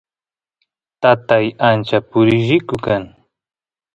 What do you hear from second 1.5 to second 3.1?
ancha purilliku kan